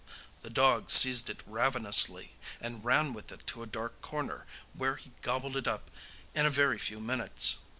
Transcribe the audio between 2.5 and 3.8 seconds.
and ran with it to a